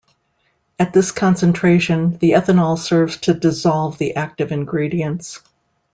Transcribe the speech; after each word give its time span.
At 0.79 0.93
this 0.93 1.11
concentration, 1.11 2.17
the 2.17 2.31
ethanol 2.31 2.75
serves 2.75 3.17
to 3.17 3.35
dissolve 3.35 3.99
the 3.99 4.15
active 4.15 4.51
ingredients. 4.51 5.41